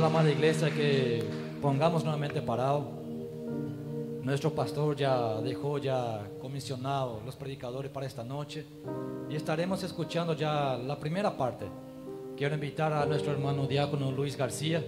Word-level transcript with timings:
la 0.00 0.08
madre 0.08 0.32
iglesia 0.32 0.70
que 0.70 1.22
pongamos 1.60 2.02
nuevamente 2.02 2.40
parado. 2.40 2.86
Nuestro 4.22 4.50
pastor 4.50 4.96
ya 4.96 5.34
dejó 5.42 5.76
ya 5.76 6.30
comisionado 6.40 7.20
los 7.26 7.36
predicadores 7.36 7.90
para 7.90 8.06
esta 8.06 8.24
noche 8.24 8.64
y 9.28 9.36
estaremos 9.36 9.82
escuchando 9.82 10.32
ya 10.32 10.78
la 10.78 10.98
primera 10.98 11.36
parte. 11.36 11.66
Quiero 12.38 12.54
invitar 12.54 12.90
a 12.94 13.04
nuestro 13.04 13.32
hermano 13.32 13.66
diácono 13.66 14.10
Luis 14.10 14.34
García, 14.34 14.82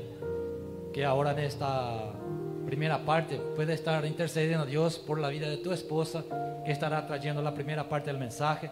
que 0.90 1.04
ahora 1.04 1.32
en 1.32 1.40
esta 1.40 2.14
primera 2.64 3.04
parte 3.04 3.36
puede 3.54 3.74
estar 3.74 4.06
intercediendo 4.06 4.62
a 4.62 4.66
Dios 4.66 4.98
por 4.98 5.20
la 5.20 5.28
vida 5.28 5.50
de 5.50 5.58
tu 5.58 5.72
esposa, 5.72 6.24
que 6.64 6.72
estará 6.72 7.06
trayendo 7.06 7.42
la 7.42 7.52
primera 7.52 7.86
parte 7.86 8.08
del 8.10 8.18
mensaje. 8.18 8.70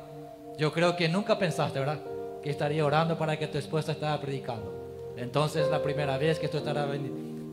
Yo 0.56 0.72
creo 0.72 0.96
que 0.96 1.10
nunca 1.10 1.38
pensaste, 1.38 1.78
¿verdad? 1.78 2.00
Que 2.42 2.48
estaría 2.48 2.86
orando 2.86 3.18
para 3.18 3.38
que 3.38 3.48
tu 3.48 3.58
esposa 3.58 3.92
estaba 3.92 4.18
predicando. 4.18 4.81
Entonces 5.16 5.68
la 5.70 5.82
primera 5.82 6.18
vez 6.18 6.38
que 6.38 6.48
tú 6.48 6.58
estarás 6.58 6.88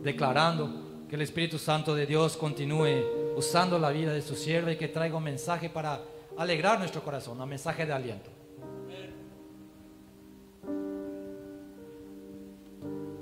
declarando 0.04 1.06
que 1.10 1.16
el 1.16 1.22
Espíritu 1.22 1.58
Santo 1.58 1.96
de 1.96 2.06
Dios 2.06 2.38
continúe 2.38 3.36
usando 3.36 3.80
la 3.80 3.90
vida 3.90 4.14
de 4.14 4.22
su 4.22 4.36
sierva 4.36 4.72
y 4.72 4.78
que 4.78 4.88
traiga 4.88 5.18
un 5.18 5.24
mensaje 5.24 5.70
para 5.70 6.02
alegrar 6.38 6.80
nuestro 6.80 7.04
corazón, 7.04 7.40
un 7.42 7.50
mensaje 7.50 7.86
de 7.86 7.94
aliento. 7.94 8.30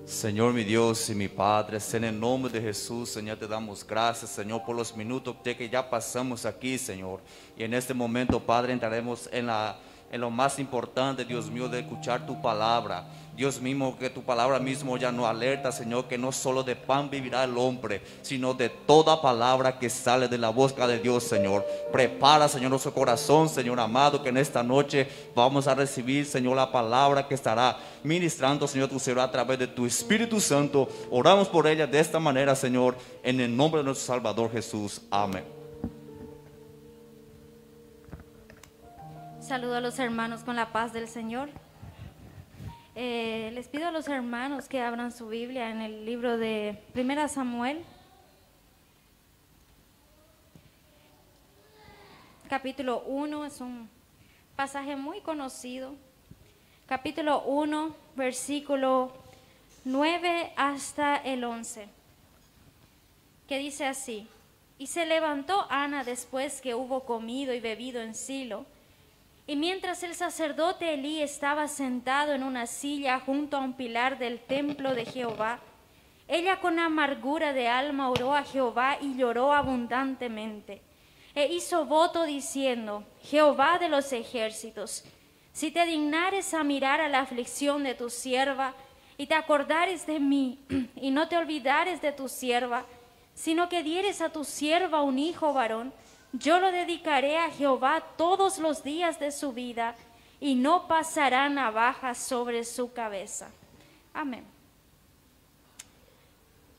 Señor 0.07 0.53
mi 0.53 0.63
Dios 0.63 1.09
y 1.09 1.15
mi 1.15 1.27
Padre, 1.27 1.79
en 1.93 2.03
el 2.05 2.17
nombre 2.17 2.51
de 2.51 2.61
Jesús, 2.61 3.09
Señor, 3.09 3.37
te 3.37 3.45
damos 3.45 3.85
gracias, 3.85 4.31
Señor, 4.31 4.63
por 4.65 4.73
los 4.73 4.95
minutos 4.95 5.35
que 5.43 5.69
ya 5.69 5.89
pasamos 5.89 6.45
aquí, 6.45 6.77
Señor. 6.77 7.19
Y 7.57 7.63
en 7.63 7.73
este 7.73 7.93
momento, 7.93 8.39
Padre, 8.39 8.71
entraremos 8.71 9.27
en, 9.33 9.47
la, 9.47 9.77
en 10.11 10.21
lo 10.21 10.29
más 10.29 10.59
importante, 10.59 11.25
Dios 11.25 11.49
mío, 11.49 11.67
de 11.67 11.79
escuchar 11.79 12.25
tu 12.25 12.41
palabra. 12.41 13.05
Dios 13.37 13.61
mismo, 13.61 13.95
que 13.99 14.09
tu 14.09 14.23
palabra 14.23 14.57
mismo 14.57 14.97
ya 14.97 15.11
nos 15.11 15.27
alerta, 15.27 15.71
Señor, 15.71 16.05
que 16.07 16.17
no 16.17 16.31
solo 16.31 16.63
de 16.63 16.75
pan 16.75 17.07
vivirá 17.07 17.43
el 17.43 17.55
hombre, 17.55 18.01
sino 18.23 18.55
de 18.55 18.67
toda 18.67 19.21
palabra 19.21 19.77
que 19.77 19.91
sale 19.91 20.27
de 20.27 20.39
la 20.39 20.49
boca 20.49 20.87
de 20.87 20.97
Dios, 20.97 21.23
Señor. 21.23 21.63
Prepara, 21.91 22.47
Señor, 22.47 22.71
nuestro 22.71 22.95
corazón, 22.95 23.47
Señor 23.47 23.79
amado, 23.79 24.23
que 24.23 24.29
en 24.29 24.37
esta 24.37 24.63
noche 24.63 25.07
vamos 25.35 25.67
a 25.67 25.75
recibir, 25.75 26.25
Señor, 26.25 26.55
la 26.55 26.71
palabra 26.71 27.27
que 27.27 27.35
estará 27.35 27.77
ministrando, 28.03 28.67
Señor, 28.67 28.89
tu 28.89 28.99
Señor, 28.99 29.19
a 29.19 29.31
través 29.31 29.59
de 29.59 29.67
tu 29.67 29.85
Espíritu 29.85 30.39
Santo. 30.39 30.89
Oramos 31.11 31.47
por 31.47 31.67
ella 31.67 31.85
de 31.85 31.99
esta 31.99 32.19
manera, 32.19 32.55
Señor, 32.55 32.97
en 33.21 33.39
el 33.39 33.55
nombre 33.55 33.81
de 33.81 33.85
nuestro 33.85 34.15
Salvador 34.15 34.51
Jesús. 34.51 34.99
Amén. 35.11 35.56
Saludo 39.47 39.77
a 39.77 39.79
los 39.79 39.97
hermanos 39.97 40.43
con 40.43 40.57
la 40.57 40.73
paz 40.73 40.91
del 40.91 41.07
Señor. 41.07 41.49
Eh, 42.95 43.49
les 43.53 43.69
pido 43.69 43.87
a 43.87 43.91
los 43.91 44.09
hermanos 44.09 44.67
que 44.67 44.81
abran 44.81 45.13
su 45.13 45.29
Biblia 45.29 45.69
en 45.69 45.79
el 45.79 46.05
libro 46.05 46.37
de 46.37 46.83
Primera 46.91 47.29
Samuel, 47.29 47.81
capítulo 52.49 53.03
1, 53.05 53.45
es 53.45 53.61
un 53.61 53.89
pasaje 54.57 54.97
muy 54.97 55.21
conocido. 55.21 55.95
Capítulo 56.85 57.43
1, 57.43 57.95
versículo 58.17 59.13
9 59.85 60.51
hasta 60.57 61.15
el 61.15 61.45
11, 61.45 61.87
que 63.47 63.59
dice 63.59 63.85
así, 63.85 64.27
y 64.77 64.87
se 64.87 65.05
levantó 65.05 65.67
Ana 65.69 66.03
después 66.03 66.59
que 66.59 66.75
hubo 66.75 67.05
comido 67.05 67.53
y 67.53 67.61
bebido 67.61 68.01
en 68.01 68.13
Silo, 68.13 68.65
y 69.47 69.55
mientras 69.55 70.03
el 70.03 70.13
sacerdote 70.13 70.93
Elí 70.93 71.21
estaba 71.21 71.69
sentado 71.69 72.33
en 72.33 72.43
una 72.43 72.67
silla 72.67 73.21
junto 73.21 73.55
a 73.55 73.61
un 73.61 73.73
pilar 73.73 74.19
del 74.19 74.41
templo 74.41 74.93
de 74.93 75.05
Jehová, 75.05 75.59
ella 76.27 76.59
con 76.59 76.77
amargura 76.77 77.53
de 77.53 77.69
alma 77.69 78.09
oró 78.09 78.35
a 78.35 78.43
Jehová 78.43 78.97
y 78.99 79.15
lloró 79.15 79.53
abundantemente. 79.53 80.81
E 81.33 81.53
hizo 81.53 81.85
voto 81.85 82.25
diciendo, 82.25 83.05
Jehová 83.23 83.79
de 83.79 83.87
los 83.87 84.11
ejércitos, 84.11 85.05
si 85.53 85.71
te 85.71 85.85
dignares 85.85 86.53
a 86.53 86.65
mirar 86.65 86.99
a 86.99 87.07
la 87.07 87.21
aflicción 87.21 87.83
de 87.83 87.95
tu 87.95 88.09
sierva, 88.09 88.73
y 89.17 89.27
te 89.27 89.33
acordares 89.33 90.05
de 90.05 90.19
mí, 90.19 90.59
y 90.95 91.09
no 91.11 91.27
te 91.29 91.37
olvidares 91.37 92.01
de 92.01 92.11
tu 92.11 92.27
sierva, 92.27 92.85
sino 93.33 93.69
que 93.69 93.81
dieres 93.81 94.21
a 94.21 94.29
tu 94.29 94.43
sierva 94.43 95.01
un 95.01 95.17
hijo 95.17 95.53
varón, 95.53 95.93
yo 96.33 96.59
lo 96.59 96.71
dedicaré 96.71 97.37
a 97.37 97.49
Jehová 97.49 98.03
todos 98.17 98.57
los 98.59 98.83
días 98.83 99.19
de 99.19 99.31
su 99.31 99.53
vida 99.53 99.95
y 100.39 100.55
no 100.55 100.87
pasará 100.87 101.49
navaja 101.49 102.13
sobre 102.13 102.63
su 102.63 102.93
cabeza. 102.93 103.49
Amén. 104.13 104.45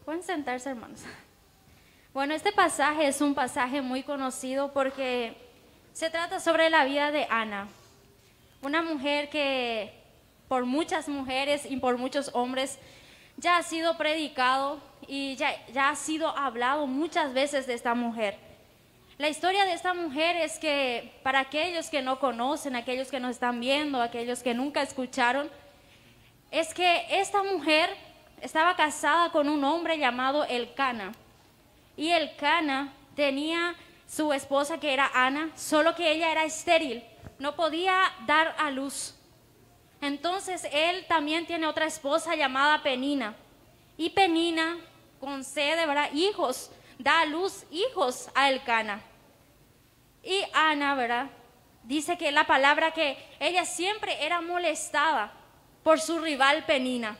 Pueden 0.04 0.22
sentarse, 0.22 0.70
hermanos. 0.70 1.00
Bueno, 2.14 2.34
este 2.34 2.52
pasaje 2.52 3.06
es 3.06 3.20
un 3.20 3.34
pasaje 3.34 3.82
muy 3.82 4.02
conocido 4.02 4.72
porque 4.72 5.36
se 5.92 6.10
trata 6.10 6.40
sobre 6.40 6.70
la 6.70 6.84
vida 6.84 7.10
de 7.10 7.26
Ana, 7.30 7.68
una 8.62 8.82
mujer 8.82 9.28
que 9.30 9.92
por 10.48 10.64
muchas 10.64 11.08
mujeres 11.08 11.66
y 11.70 11.76
por 11.76 11.98
muchos 11.98 12.30
hombres 12.32 12.78
ya 13.36 13.58
ha 13.58 13.62
sido 13.62 13.96
predicado 13.98 14.80
y 15.06 15.36
ya, 15.36 15.66
ya 15.68 15.90
ha 15.90 15.96
sido 15.96 16.36
hablado 16.36 16.86
muchas 16.86 17.34
veces 17.34 17.66
de 17.66 17.74
esta 17.74 17.94
mujer. 17.94 18.47
La 19.18 19.28
historia 19.28 19.64
de 19.64 19.72
esta 19.72 19.94
mujer 19.94 20.36
es 20.36 20.60
que 20.60 21.12
para 21.24 21.40
aquellos 21.40 21.90
que 21.90 22.02
no 22.02 22.20
conocen, 22.20 22.76
aquellos 22.76 23.08
que 23.08 23.18
no 23.18 23.28
están 23.28 23.58
viendo, 23.58 24.00
aquellos 24.00 24.44
que 24.44 24.54
nunca 24.54 24.80
escucharon, 24.80 25.50
es 26.52 26.72
que 26.72 27.04
esta 27.10 27.42
mujer 27.42 27.90
estaba 28.40 28.76
casada 28.76 29.32
con 29.32 29.48
un 29.48 29.64
hombre 29.64 29.98
llamado 29.98 30.44
Elcana. 30.44 31.10
Y 31.96 32.10
Elcana 32.10 32.92
tenía 33.16 33.74
su 34.06 34.32
esposa 34.32 34.78
que 34.78 34.92
era 34.92 35.10
Ana, 35.12 35.50
solo 35.56 35.96
que 35.96 36.12
ella 36.12 36.30
era 36.30 36.44
estéril, 36.44 37.02
no 37.40 37.56
podía 37.56 38.12
dar 38.24 38.54
a 38.56 38.70
luz. 38.70 39.16
Entonces 40.00 40.68
él 40.70 41.04
también 41.08 41.44
tiene 41.44 41.66
otra 41.66 41.86
esposa 41.86 42.36
llamada 42.36 42.84
Penina. 42.84 43.34
Y 43.96 44.10
Penina 44.10 44.78
concede 45.18 45.86
¿verdad? 45.86 46.12
hijos, 46.12 46.70
da 46.98 47.20
a 47.20 47.26
luz 47.26 47.64
hijos 47.70 48.28
a 48.34 48.48
Elcana. 48.50 49.02
Y 50.22 50.42
Ana, 50.52 50.94
¿verdad? 50.94 51.30
Dice 51.84 52.18
que 52.18 52.32
la 52.32 52.46
palabra 52.46 52.92
que 52.92 53.16
ella 53.40 53.64
siempre 53.64 54.24
era 54.24 54.40
molestada 54.40 55.32
por 55.82 56.00
su 56.00 56.18
rival 56.18 56.66
Penina. 56.66 57.16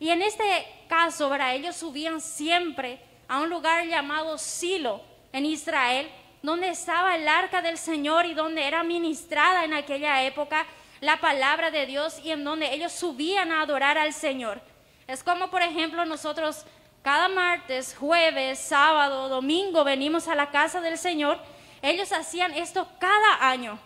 Y 0.00 0.10
en 0.10 0.22
este 0.22 0.66
caso, 0.88 1.28
¿verdad? 1.28 1.54
Ellos 1.54 1.76
subían 1.76 2.20
siempre 2.20 2.98
a 3.28 3.40
un 3.40 3.50
lugar 3.50 3.86
llamado 3.86 4.36
Silo 4.36 5.00
en 5.32 5.46
Israel, 5.46 6.10
donde 6.42 6.70
estaba 6.70 7.14
el 7.14 7.28
arca 7.28 7.62
del 7.62 7.78
Señor 7.78 8.26
y 8.26 8.34
donde 8.34 8.66
era 8.66 8.82
ministrada 8.82 9.64
en 9.64 9.74
aquella 9.74 10.24
época 10.24 10.66
la 11.00 11.20
palabra 11.20 11.70
de 11.70 11.86
Dios 11.86 12.20
y 12.24 12.30
en 12.30 12.42
donde 12.42 12.74
ellos 12.74 12.92
subían 12.92 13.52
a 13.52 13.60
adorar 13.62 13.96
al 13.96 14.12
Señor. 14.12 14.60
Es 15.06 15.22
como, 15.22 15.50
por 15.50 15.62
ejemplo, 15.62 16.04
nosotros 16.04 16.64
cada 17.02 17.28
martes, 17.28 17.96
jueves, 17.98 18.58
sábado, 18.58 19.28
domingo 19.28 19.84
venimos 19.84 20.28
a 20.28 20.34
la 20.34 20.50
casa 20.50 20.80
del 20.80 20.96
Señor 20.96 21.38
ellos 21.82 22.12
hacían 22.12 22.54
esto 22.54 22.86
cada 23.00 23.50
año. 23.50 23.78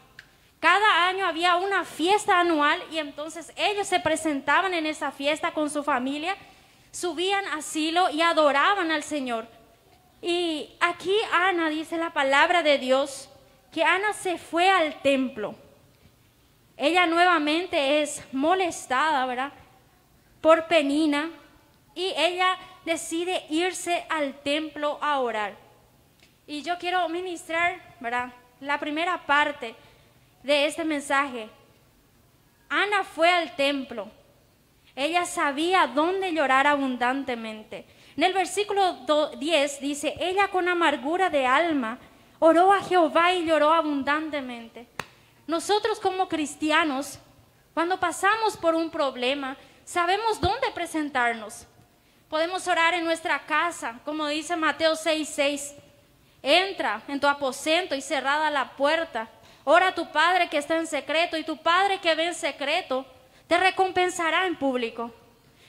Cada 0.61 1.09
año 1.09 1.27
había 1.27 1.57
una 1.57 1.85
fiesta 1.85 2.39
anual 2.39 2.83
y 2.93 2.99
entonces 2.99 3.53
ellos 3.57 3.87
se 3.87 4.01
presentaban 4.01 4.75
en 4.75 4.87
esa 4.87 5.11
fiesta 5.11 5.53
con 5.53 5.71
su 5.71 5.83
familia, 5.83 6.37
subían 6.91 7.47
a 7.49 7.63
Silo 7.63 8.11
y 8.11 8.21
adoraban 8.21 8.91
al 8.91 9.03
Señor. 9.03 9.47
Y 10.21 10.77
aquí 10.81 11.15
Ana 11.33 11.71
dice 11.71 11.97
la 11.97 12.13
palabra 12.13 12.63
de 12.63 12.79
Dios 12.79 13.31
que 13.73 13.85
Ana 13.85 14.13
se 14.13 14.39
fue 14.39 14.69
al 14.69 15.01
templo. 15.03 15.55
Ella 16.77 17.07
nuevamente 17.07 18.03
es 18.03 18.23
molestada, 18.33 19.25
¿verdad? 19.25 19.53
Por 20.43 20.67
Penina 20.67 21.31
y 21.97 22.13
ella 22.15 22.59
decide 22.85 23.47
irse 23.49 24.07
al 24.11 24.35
templo 24.43 24.99
a 25.01 25.19
orar. 25.19 25.57
Y 26.47 26.63
yo 26.63 26.79
quiero 26.79 27.09
ministrar, 27.09 27.81
¿verdad? 27.99 28.33
La 28.61 28.79
primera 28.79 29.27
parte 29.27 29.75
de 30.43 30.67
este 30.67 30.85
mensaje. 30.85 31.49
Ana 32.69 33.03
fue 33.03 33.31
al 33.31 33.57
templo. 33.57 34.09
Ella 34.95 35.25
sabía 35.25 35.87
dónde 35.87 36.33
llorar 36.33 36.67
abundantemente. 36.67 37.87
En 38.15 38.23
el 38.23 38.35
versículo 38.35 38.99
10 39.39 39.81
dice, 39.81 40.15
ella 40.21 40.49
con 40.49 40.69
amargura 40.69 41.31
de 41.31 41.47
alma 41.47 41.99
oró 42.39 42.73
a 42.73 42.83
Jehová 42.83 43.33
y 43.33 43.47
lloró 43.47 43.73
abundantemente. 43.73 44.87
Nosotros 45.47 45.99
como 45.99 46.29
cristianos, 46.29 47.19
cuando 47.73 47.99
pasamos 47.99 48.57
por 48.57 48.75
un 48.75 48.91
problema, 48.91 49.57
sabemos 49.85 50.41
dónde 50.41 50.71
presentarnos. 50.75 51.67
Podemos 52.29 52.67
orar 52.67 52.95
en 52.95 53.05
nuestra 53.05 53.47
casa, 53.47 54.01
como 54.05 54.27
dice 54.27 54.57
Mateo 54.57 54.97
6:6. 54.97 55.75
Entra 56.43 57.03
en 57.07 57.21
tu 57.21 57.29
aposento 57.29 57.95
y 57.95 58.01
cerrada 58.01 58.51
la 58.51 58.77
puerta. 58.77 59.29
Ora 59.65 59.89
a 59.89 59.95
tu 59.95 60.11
Padre 60.11 60.49
que 60.49 60.59
está 60.59 60.77
en 60.77 60.87
secreto 60.87 61.37
y 61.37 61.45
tu 61.45 61.57
Padre 61.57 62.01
que 62.01 62.15
ve 62.15 62.27
en 62.27 62.35
secreto 62.35 63.07
te 63.47 63.57
recompensará 63.59 64.47
en 64.47 64.57
público. 64.57 65.13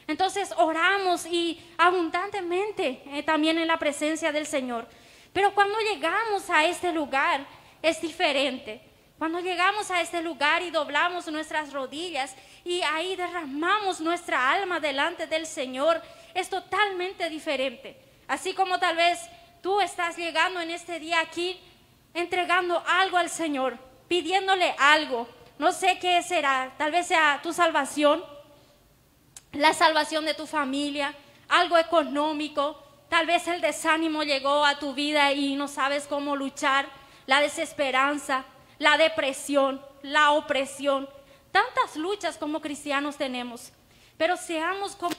Entonces 0.07 0.51
oramos 0.57 1.25
y 1.25 1.59
abundantemente 1.77 3.03
eh, 3.05 3.23
también 3.23 3.59
en 3.59 3.67
la 3.67 3.77
presencia 3.77 4.31
del 4.31 4.47
Señor. 4.47 4.87
Pero 5.33 5.53
cuando 5.53 5.79
llegamos 5.79 6.49
a 6.49 6.65
este 6.65 6.91
lugar 6.91 7.45
es 7.83 8.01
diferente. 8.01 8.81
Cuando 9.17 9.39
llegamos 9.39 9.89
a 9.89 10.01
este 10.01 10.21
lugar 10.21 10.61
y 10.61 10.69
doblamos 10.69 11.27
nuestras 11.27 11.73
rodillas 11.73 12.35
y 12.63 12.81
ahí 12.83 13.15
derramamos 13.15 13.99
nuestra 13.99 14.51
alma 14.51 14.79
delante 14.79 15.25
del 15.25 15.47
Señor, 15.47 16.01
es 16.37 16.49
totalmente 16.49 17.29
diferente. 17.29 17.99
Así 18.27 18.53
como 18.53 18.79
tal 18.79 18.95
vez 18.95 19.19
tú 19.61 19.81
estás 19.81 20.15
llegando 20.17 20.61
en 20.61 20.69
este 20.69 20.99
día 20.99 21.19
aquí 21.19 21.59
entregando 22.13 22.83
algo 22.87 23.17
al 23.17 23.29
Señor, 23.29 23.77
pidiéndole 24.07 24.75
algo. 24.77 25.27
No 25.57 25.71
sé 25.71 25.97
qué 25.99 26.21
será, 26.21 26.75
tal 26.77 26.91
vez 26.91 27.07
sea 27.07 27.39
tu 27.41 27.53
salvación, 27.53 28.23
la 29.53 29.73
salvación 29.73 30.25
de 30.25 30.35
tu 30.35 30.45
familia, 30.45 31.15
algo 31.49 31.75
económico, 31.75 32.83
tal 33.09 33.25
vez 33.25 33.47
el 33.47 33.59
desánimo 33.59 34.21
llegó 34.21 34.63
a 34.63 34.77
tu 34.77 34.93
vida 34.93 35.31
y 35.31 35.55
no 35.55 35.67
sabes 35.67 36.05
cómo 36.05 36.35
luchar, 36.35 36.87
la 37.25 37.41
desesperanza, 37.41 38.45
la 38.77 38.97
depresión, 38.97 39.81
la 40.03 40.31
opresión, 40.31 41.09
tantas 41.51 41.95
luchas 41.95 42.37
como 42.37 42.61
cristianos 42.61 43.17
tenemos, 43.17 43.71
pero 44.17 44.37
seamos 44.37 44.95
como 44.95 45.15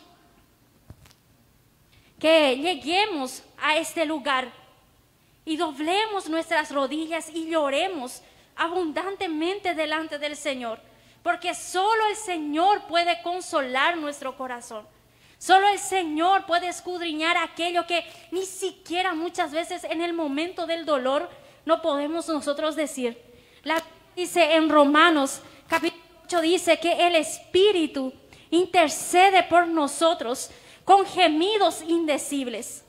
que 2.19 2.57
lleguemos 2.57 3.43
a 3.59 3.77
este 3.77 4.05
lugar 4.05 4.51
y 5.45 5.57
doblemos 5.57 6.29
nuestras 6.29 6.71
rodillas 6.71 7.31
y 7.33 7.49
lloremos 7.49 8.23
abundantemente 8.57 9.75
delante 9.75 10.19
del 10.19 10.37
Señor, 10.37 10.81
porque 11.23 11.55
solo 11.55 12.07
el 12.11 12.17
Señor 12.17 12.87
puede 12.87 13.23
consolar 13.23 13.97
nuestro 13.97 14.37
corazón. 14.37 14.87
Solo 15.39 15.69
el 15.69 15.79
Señor 15.79 16.47
puede 16.47 16.69
escudriñar 16.69 17.37
aquello 17.37 17.87
que 17.87 18.05
ni 18.33 18.45
siquiera 18.45 19.15
muchas 19.15 19.53
veces 19.53 19.85
en 19.85 20.03
el 20.03 20.13
momento 20.13 20.67
del 20.67 20.85
dolor 20.85 21.31
no 21.65 21.81
podemos 21.81 22.29
nosotros 22.29 22.75
decir. 22.75 23.17
La 23.63 23.81
dice 24.17 24.57
en 24.57 24.69
Romanos 24.69 25.41
capítulo 25.69 26.03
8 26.25 26.41
dice 26.41 26.81
que 26.81 27.07
el 27.07 27.15
Espíritu 27.15 28.13
intercede 28.51 29.45
por 29.45 29.69
nosotros 29.69 30.51
con 30.89 31.05
gemidos 31.05 31.83
indecibles. 31.83 32.83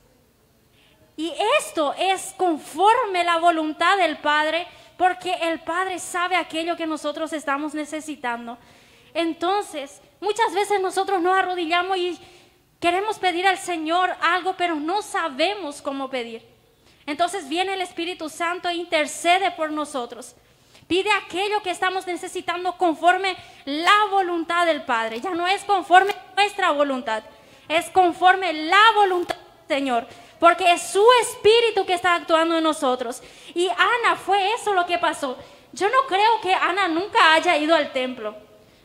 Y 1.17 1.33
esto 1.59 1.93
es 1.99 2.33
conforme 2.37 3.25
la 3.25 3.39
voluntad 3.39 3.97
del 3.97 4.19
Padre, 4.19 4.65
porque 4.95 5.33
el 5.41 5.59
Padre 5.59 5.99
sabe 5.99 6.37
aquello 6.37 6.77
que 6.77 6.87
nosotros 6.87 7.33
estamos 7.33 7.73
necesitando. 7.73 8.57
Entonces, 9.13 9.99
muchas 10.21 10.53
veces 10.53 10.79
nosotros 10.79 11.21
nos 11.21 11.37
arrodillamos 11.37 11.97
y 11.97 12.17
queremos 12.79 13.19
pedir 13.19 13.45
al 13.45 13.57
Señor 13.57 14.15
algo, 14.21 14.55
pero 14.55 14.75
no 14.75 15.01
sabemos 15.01 15.81
cómo 15.81 16.09
pedir. 16.09 16.41
Entonces 17.05 17.49
viene 17.49 17.73
el 17.73 17.81
Espíritu 17.81 18.29
Santo 18.29 18.69
e 18.69 18.75
intercede 18.75 19.51
por 19.51 19.71
nosotros. 19.71 20.37
Pide 20.87 21.11
aquello 21.11 21.61
que 21.61 21.71
estamos 21.71 22.07
necesitando 22.07 22.77
conforme 22.77 23.35
la 23.65 24.05
voluntad 24.09 24.65
del 24.65 24.83
Padre. 24.83 25.19
Ya 25.19 25.31
no 25.31 25.45
es 25.45 25.65
conforme 25.65 26.15
nuestra 26.37 26.71
voluntad, 26.71 27.23
es 27.69 27.89
conforme 27.91 28.51
la 28.51 28.81
voluntad 28.95 29.37
del 29.67 29.77
Señor. 29.77 30.07
Porque 30.39 30.71
es 30.73 30.81
su 30.81 31.05
espíritu 31.21 31.85
que 31.85 31.93
está 31.93 32.15
actuando 32.15 32.57
en 32.57 32.63
nosotros. 32.63 33.21
Y 33.53 33.67
Ana 33.69 34.15
fue 34.15 34.53
eso 34.53 34.73
lo 34.73 34.85
que 34.85 34.97
pasó. 34.97 35.37
Yo 35.71 35.87
no 35.89 36.07
creo 36.07 36.41
que 36.41 36.53
Ana 36.53 36.87
nunca 36.87 37.33
haya 37.33 37.55
ido 37.57 37.75
al 37.75 37.91
templo. 37.93 38.35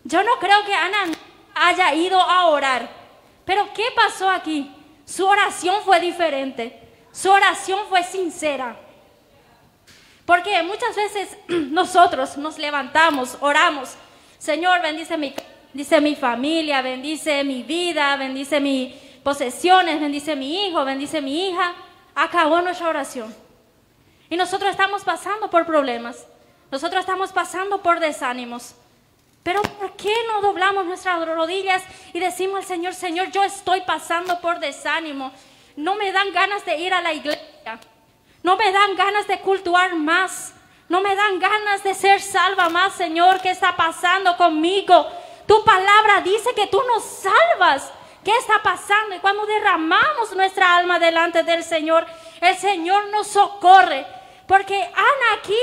Yo 0.04 0.22
no 0.22 0.32
creo 0.38 0.64
que 0.64 0.74
Ana 0.74 1.06
haya 1.54 1.94
ido 1.94 2.20
a 2.20 2.48
orar. 2.48 2.88
Pero 3.44 3.68
¿qué 3.74 3.86
pasó 3.96 4.28
aquí? 4.28 4.70
Su 5.04 5.26
oración 5.26 5.82
fue 5.84 6.00
diferente. 6.00 6.80
Su 7.12 7.30
oración 7.30 7.80
fue 7.88 8.02
sincera. 8.02 8.76
Porque 10.26 10.62
muchas 10.62 10.96
veces 10.96 11.36
nosotros 11.48 12.36
nos 12.36 12.58
levantamos, 12.58 13.36
oramos, 13.40 13.94
Señor, 14.38 14.82
bendice 14.82 15.16
mi, 15.16 15.34
bendice 15.74 16.00
mi 16.00 16.14
familia, 16.14 16.82
bendice 16.82 17.42
mi 17.42 17.64
vida, 17.64 18.16
bendice 18.16 18.60
mis 18.60 18.94
posesiones, 19.24 19.98
bendice 19.98 20.36
mi 20.36 20.68
hijo, 20.68 20.84
bendice 20.84 21.20
mi 21.20 21.48
hija. 21.48 21.74
Acabó 22.14 22.60
nuestra 22.60 22.88
oración. 22.88 23.34
Y 24.30 24.36
nosotros 24.36 24.70
estamos 24.70 25.02
pasando 25.02 25.50
por 25.50 25.66
problemas. 25.66 26.28
Nosotros 26.70 27.00
estamos 27.00 27.32
pasando 27.32 27.82
por 27.82 27.98
desánimos. 27.98 28.76
Pero 29.42 29.62
¿por 29.62 29.96
qué 29.96 30.14
no 30.28 30.42
doblamos 30.42 30.86
nuestras 30.86 31.26
rodillas 31.26 31.82
y 32.12 32.20
decimos 32.20 32.60
al 32.60 32.64
Señor, 32.64 32.94
Señor, 32.94 33.32
yo 33.32 33.42
estoy 33.42 33.80
pasando 33.80 34.40
por 34.40 34.60
desánimo? 34.60 35.32
No 35.74 35.96
me 35.96 36.12
dan 36.12 36.32
ganas 36.32 36.64
de 36.64 36.78
ir 36.78 36.94
a 36.94 37.02
la 37.02 37.12
iglesia. 37.12 37.80
No 38.44 38.56
me 38.56 38.70
dan 38.70 38.94
ganas 38.94 39.26
de 39.26 39.40
cultuar 39.40 39.96
más. 39.96 40.54
No 40.88 41.00
me 41.00 41.16
dan 41.16 41.40
ganas 41.40 41.82
de 41.82 41.94
ser 41.94 42.20
salva 42.20 42.68
más, 42.68 42.92
Señor. 42.92 43.40
¿Qué 43.40 43.50
está 43.50 43.74
pasando 43.74 44.36
conmigo? 44.36 45.10
Tu 45.46 45.64
palabra 45.64 46.20
dice 46.22 46.54
que 46.54 46.66
tú 46.66 46.82
nos 46.86 47.04
salvas. 47.04 47.92
¿Qué 48.24 48.34
está 48.36 48.62
pasando? 48.62 49.14
Y 49.14 49.18
cuando 49.18 49.44
derramamos 49.44 50.34
nuestra 50.34 50.76
alma 50.76 50.98
delante 50.98 51.42
del 51.42 51.62
Señor, 51.62 52.06
el 52.40 52.56
Señor 52.56 53.08
nos 53.10 53.26
socorre. 53.26 54.06
Porque 54.46 54.74
Ana 54.76 55.38
aquí, 55.38 55.58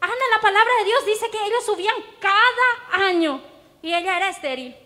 Ana, 0.00 0.14
la 0.34 0.40
palabra 0.40 0.72
de 0.78 0.84
Dios 0.84 1.06
dice 1.06 1.30
que 1.30 1.44
ellos 1.44 1.64
subían 1.64 1.94
cada 2.20 3.06
año 3.06 3.40
y 3.82 3.94
ella 3.94 4.16
era 4.16 4.28
estéril. 4.30 4.76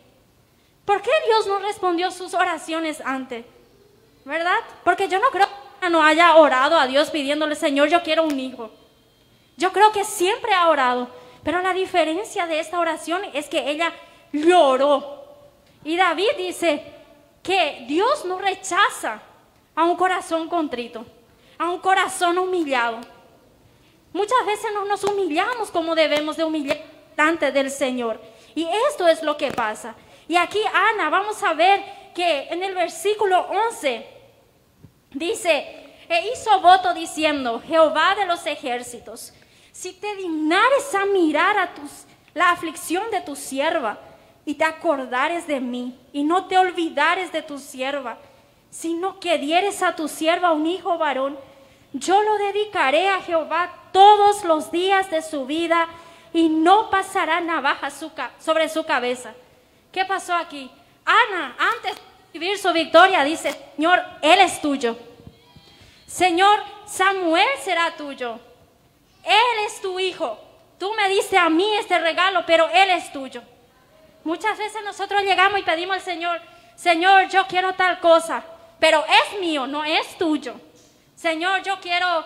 ¿Por 0.84 1.00
qué 1.00 1.10
Dios 1.26 1.46
no 1.46 1.58
respondió 1.60 2.10
sus 2.10 2.34
oraciones 2.34 3.00
antes? 3.00 3.44
¿Verdad? 4.24 4.58
Porque 4.84 5.08
yo 5.08 5.18
no 5.18 5.30
creo 5.30 5.48
no 5.88 6.02
haya 6.02 6.36
orado 6.36 6.78
a 6.78 6.86
Dios 6.86 7.10
pidiéndole, 7.10 7.54
Señor, 7.54 7.88
yo 7.88 8.02
quiero 8.02 8.24
un 8.24 8.38
hijo. 8.38 8.70
Yo 9.56 9.72
creo 9.72 9.92
que 9.92 10.04
siempre 10.04 10.52
ha 10.52 10.68
orado, 10.68 11.08
pero 11.42 11.62
la 11.62 11.72
diferencia 11.72 12.46
de 12.46 12.60
esta 12.60 12.78
oración 12.78 13.22
es 13.32 13.48
que 13.48 13.70
ella 13.70 13.92
lloró. 14.32 15.24
Y 15.84 15.96
David 15.96 16.30
dice 16.36 16.84
que 17.42 17.84
Dios 17.88 18.24
no 18.24 18.38
rechaza 18.38 19.20
a 19.74 19.84
un 19.84 19.96
corazón 19.96 20.48
contrito, 20.48 21.06
a 21.58 21.70
un 21.70 21.80
corazón 21.80 22.38
humillado. 22.38 22.98
Muchas 24.12 24.44
veces 24.44 24.70
no 24.74 24.84
nos 24.84 25.04
humillamos 25.04 25.70
como 25.70 25.94
debemos 25.94 26.36
de 26.36 26.44
humillar 26.44 26.80
delante 27.16 27.52
del 27.52 27.70
Señor. 27.70 28.20
Y 28.54 28.68
esto 28.88 29.06
es 29.06 29.22
lo 29.22 29.36
que 29.36 29.52
pasa. 29.52 29.94
Y 30.26 30.36
aquí 30.36 30.60
Ana, 30.72 31.08
vamos 31.08 31.42
a 31.42 31.54
ver 31.54 31.82
que 32.14 32.48
en 32.50 32.62
el 32.62 32.74
versículo 32.74 33.40
11 33.68 34.20
Dice, 35.12 35.66
e 36.08 36.32
hizo 36.32 36.60
voto 36.60 36.94
diciendo, 36.94 37.60
Jehová 37.66 38.14
de 38.14 38.26
los 38.26 38.46
ejércitos, 38.46 39.32
si 39.72 39.92
te 39.92 40.14
dignares 40.16 40.94
a 40.94 41.04
mirar 41.06 41.58
a 41.58 41.74
tus, 41.74 42.04
la 42.32 42.50
aflicción 42.50 43.10
de 43.10 43.20
tu 43.20 43.34
sierva 43.34 43.98
y 44.44 44.54
te 44.54 44.64
acordares 44.64 45.46
de 45.46 45.60
mí 45.60 45.98
y 46.12 46.24
no 46.24 46.46
te 46.46 46.58
olvidares 46.58 47.32
de 47.32 47.42
tu 47.42 47.58
sierva, 47.58 48.18
sino 48.70 49.20
que 49.20 49.38
dieres 49.38 49.82
a 49.82 49.94
tu 49.94 50.08
sierva 50.08 50.52
un 50.52 50.66
hijo 50.66 50.98
varón, 50.98 51.38
yo 51.92 52.22
lo 52.22 52.38
dedicaré 52.38 53.08
a 53.08 53.20
Jehová 53.20 53.74
todos 53.92 54.44
los 54.44 54.70
días 54.70 55.10
de 55.10 55.22
su 55.22 55.44
vida 55.46 55.88
y 56.32 56.48
no 56.48 56.90
pasará 56.90 57.40
navaja 57.40 57.90
sobre 58.38 58.68
su 58.68 58.84
cabeza. 58.84 59.34
¿Qué 59.90 60.04
pasó 60.04 60.34
aquí? 60.34 60.70
Ana, 61.04 61.56
antes 61.58 62.00
vivir 62.32 62.58
su 62.58 62.72
victoria, 62.72 63.24
dice, 63.24 63.52
Señor, 63.74 64.00
Él 64.22 64.38
es 64.40 64.60
tuyo. 64.60 64.96
Señor, 66.06 66.60
Samuel 66.86 67.48
será 67.62 67.96
tuyo. 67.96 68.38
Él 69.24 69.64
es 69.66 69.80
tu 69.80 69.98
hijo. 69.98 70.38
Tú 70.78 70.92
me 70.94 71.08
diste 71.08 71.36
a 71.36 71.48
mí 71.48 71.66
este 71.76 71.98
regalo, 71.98 72.44
pero 72.46 72.68
Él 72.68 72.90
es 72.90 73.12
tuyo. 73.12 73.42
Muchas 74.24 74.58
veces 74.58 74.82
nosotros 74.84 75.22
llegamos 75.22 75.60
y 75.60 75.62
pedimos 75.62 75.96
al 75.96 76.02
Señor, 76.02 76.40
Señor, 76.76 77.28
yo 77.28 77.46
quiero 77.46 77.74
tal 77.74 78.00
cosa, 78.00 78.42
pero 78.78 79.04
es 79.04 79.40
mío, 79.40 79.66
no 79.66 79.84
es 79.84 80.16
tuyo. 80.18 80.54
Señor, 81.14 81.62
yo 81.62 81.78
quiero, 81.80 82.24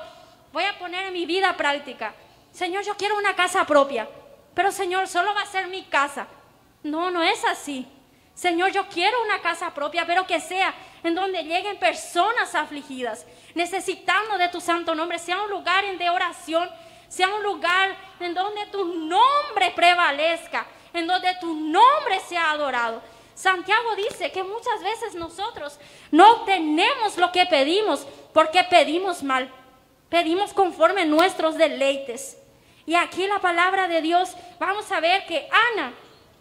voy 0.52 0.64
a 0.64 0.78
poner 0.78 1.06
en 1.06 1.12
mi 1.12 1.26
vida 1.26 1.56
práctica. 1.56 2.14
Señor, 2.52 2.84
yo 2.84 2.96
quiero 2.96 3.16
una 3.16 3.34
casa 3.34 3.66
propia, 3.66 4.08
pero 4.54 4.70
Señor, 4.70 5.08
solo 5.08 5.34
va 5.34 5.42
a 5.42 5.46
ser 5.46 5.66
mi 5.66 5.82
casa. 5.84 6.26
No, 6.84 7.10
no 7.10 7.22
es 7.22 7.44
así. 7.44 7.88
Señor, 8.34 8.72
yo 8.72 8.88
quiero 8.88 9.22
una 9.22 9.40
casa 9.40 9.72
propia, 9.72 10.06
pero 10.06 10.26
que 10.26 10.40
sea 10.40 10.74
en 11.02 11.14
donde 11.14 11.44
lleguen 11.44 11.78
personas 11.78 12.54
afligidas, 12.54 13.26
necesitando 13.54 14.38
de 14.38 14.48
tu 14.48 14.60
santo 14.60 14.94
nombre, 14.94 15.18
sea 15.18 15.42
un 15.42 15.50
lugar 15.50 15.84
de 15.96 16.10
oración, 16.10 16.68
sea 17.08 17.28
un 17.28 17.42
lugar 17.42 17.96
en 18.18 18.34
donde 18.34 18.66
tu 18.66 18.84
nombre 18.84 19.72
prevalezca, 19.74 20.66
en 20.94 21.06
donde 21.06 21.34
tu 21.40 21.54
nombre 21.54 22.20
sea 22.26 22.52
adorado. 22.52 23.02
Santiago 23.34 23.96
dice 23.96 24.32
que 24.32 24.42
muchas 24.42 24.82
veces 24.82 25.14
nosotros 25.14 25.78
no 26.10 26.30
obtenemos 26.32 27.18
lo 27.18 27.30
que 27.32 27.44
pedimos 27.46 28.06
porque 28.32 28.64
pedimos 28.64 29.22
mal, 29.22 29.50
pedimos 30.08 30.54
conforme 30.54 31.04
nuestros 31.04 31.56
deleites. 31.56 32.38
Y 32.86 32.94
aquí 32.94 33.26
la 33.26 33.40
palabra 33.40 33.88
de 33.88 34.00
Dios, 34.00 34.34
vamos 34.58 34.90
a 34.92 35.00
ver 35.00 35.26
que 35.26 35.48
Ana 35.72 35.92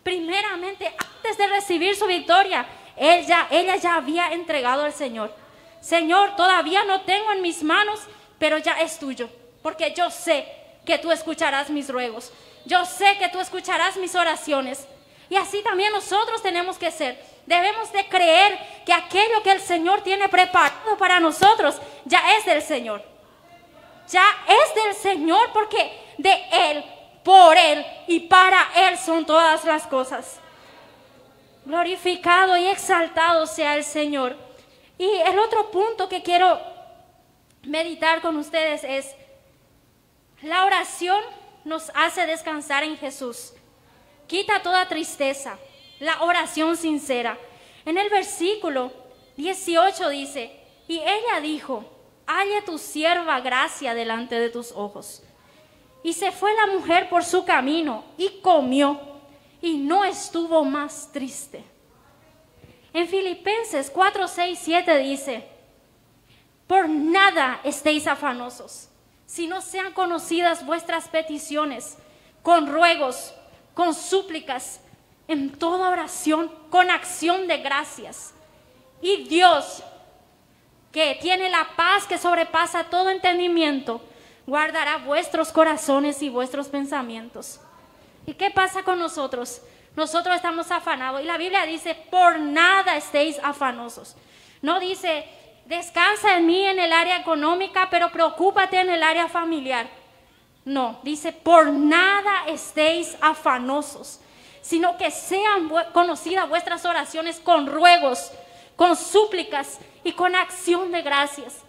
primeramente, 0.03 0.87
antes 0.87 1.37
de 1.37 1.47
recibir 1.47 1.95
su 1.95 2.05
victoria, 2.05 2.65
ella, 2.95 3.47
ella 3.49 3.77
ya 3.77 3.95
había 3.95 4.33
entregado 4.33 4.83
al 4.83 4.93
Señor. 4.93 5.33
Señor, 5.81 6.35
todavía 6.35 6.83
no 6.83 7.01
tengo 7.01 7.31
en 7.31 7.41
mis 7.41 7.63
manos, 7.63 8.01
pero 8.37 8.57
ya 8.57 8.73
es 8.73 8.99
tuyo, 8.99 9.29
porque 9.61 9.93
yo 9.95 10.11
sé 10.11 10.45
que 10.85 10.97
tú 10.97 11.11
escucharás 11.11 11.69
mis 11.69 11.89
ruegos. 11.89 12.31
Yo 12.65 12.85
sé 12.85 13.17
que 13.17 13.29
tú 13.29 13.39
escucharás 13.39 13.97
mis 13.97 14.15
oraciones. 14.15 14.87
Y 15.29 15.35
así 15.35 15.61
también 15.61 15.91
nosotros 15.91 16.41
tenemos 16.41 16.77
que 16.77 16.91
ser. 16.91 17.19
Debemos 17.45 17.91
de 17.91 18.07
creer 18.07 18.57
que 18.85 18.93
aquello 18.93 19.41
que 19.43 19.51
el 19.51 19.59
Señor 19.59 20.01
tiene 20.01 20.29
preparado 20.29 20.97
para 20.97 21.19
nosotros 21.19 21.81
ya 22.05 22.37
es 22.37 22.45
del 22.45 22.61
Señor. 22.61 23.03
Ya 24.09 24.23
es 24.47 24.75
del 24.83 24.93
Señor 24.93 25.51
porque 25.53 25.91
de 26.17 26.43
Él, 26.51 26.85
por 27.23 27.57
Él 27.57 27.85
y 28.07 28.21
para 28.21 28.69
Él 28.75 28.97
son 28.97 29.25
todas 29.25 29.65
las 29.65 29.87
cosas. 29.87 30.39
Glorificado 31.65 32.57
y 32.57 32.67
exaltado 32.67 33.47
sea 33.47 33.75
el 33.75 33.83
Señor. 33.83 34.37
Y 34.97 35.09
el 35.25 35.39
otro 35.39 35.71
punto 35.71 36.07
que 36.07 36.21
quiero 36.21 36.61
meditar 37.63 38.21
con 38.21 38.37
ustedes 38.37 38.83
es, 38.83 39.15
la 40.41 40.65
oración 40.65 41.21
nos 41.65 41.91
hace 41.95 42.25
descansar 42.25 42.83
en 42.83 42.97
Jesús. 42.97 43.53
Quita 44.27 44.61
toda 44.61 44.87
tristeza, 44.87 45.57
la 45.99 46.21
oración 46.23 46.77
sincera. 46.77 47.37
En 47.85 47.97
el 47.97 48.09
versículo 48.09 48.91
18 49.37 50.09
dice, 50.09 50.59
y 50.87 50.99
ella 50.99 51.41
dijo, 51.41 51.85
halle 52.25 52.61
tu 52.61 52.77
sierva 52.77 53.39
gracia 53.41 53.93
delante 53.93 54.39
de 54.39 54.49
tus 54.49 54.71
ojos. 54.71 55.23
Y 56.03 56.13
se 56.13 56.31
fue 56.31 56.53
la 56.55 56.67
mujer 56.67 57.09
por 57.09 57.23
su 57.23 57.45
camino 57.45 58.03
y 58.17 58.41
comió 58.41 58.99
y 59.61 59.77
no 59.77 60.03
estuvo 60.03 60.63
más 60.65 61.09
triste. 61.11 61.63
En 62.93 63.07
Filipenses 63.07 63.89
4, 63.89 64.27
6, 64.27 64.59
7 64.61 64.97
dice, 64.99 65.47
por 66.67 66.87
nada 66.89 67.61
estéis 67.63 68.05
afanosos, 68.07 68.89
si 69.33 69.47
no 69.47 69.61
sean 69.61 69.93
conocidas 69.93 70.63
vuestras 70.63 71.07
peticiones, 71.07 71.97
con 72.43 72.71
ruegos, 72.71 73.33
con 73.73 73.95
súplicas, 73.95 74.79
en 75.27 75.57
toda 75.57 75.89
oración, 75.89 76.51
con 76.69 76.91
acción 76.91 77.47
de 77.47 77.57
gracias. 77.57 78.35
Y 79.01 79.23
Dios, 79.23 79.81
que 80.91 81.17
tiene 81.19 81.49
la 81.49 81.67
paz 81.75 82.05
que 82.05 82.19
sobrepasa 82.19 82.91
todo 82.91 83.09
entendimiento, 83.09 84.01
guardará 84.45 84.97
vuestros 84.97 85.51
corazones 85.51 86.21
y 86.21 86.29
vuestros 86.29 86.67
pensamientos. 86.67 87.59
¿Y 88.27 88.35
qué 88.35 88.51
pasa 88.51 88.83
con 88.83 88.99
nosotros? 88.99 89.63
Nosotros 89.95 90.35
estamos 90.35 90.69
afanados. 90.69 91.21
Y 91.23 91.25
la 91.25 91.39
Biblia 91.39 91.65
dice, 91.65 91.95
por 92.11 92.39
nada 92.39 92.97
estéis 92.97 93.39
afanosos. 93.41 94.15
No 94.61 94.79
dice, 94.79 95.25
descansa 95.65 96.37
en 96.37 96.45
mí 96.45 96.65
en 96.65 96.79
el 96.79 96.91
área 96.91 97.17
económica, 97.17 97.87
pero 97.89 98.11
preocúpate 98.11 98.79
en 98.79 98.89
el 98.89 99.03
área 99.03 99.27
familiar. 99.27 99.87
No, 100.65 100.99
dice, 101.03 101.31
por 101.33 101.67
nada 101.71 102.45
estéis 102.47 103.17
afanosos, 103.21 104.21
sino 104.61 104.97
que 104.97 105.11
sean 105.11 105.69
conocidas 105.93 106.47
vuestras 106.47 106.85
oraciones 106.85 107.39
con 107.39 107.67
ruegos, 107.67 108.31
con 108.75 108.95
súplicas 108.95 109.79
y 110.03 110.13
con 110.13 110.35
acción 110.35 110.91
de 110.91 111.01
gracias. 111.01 111.63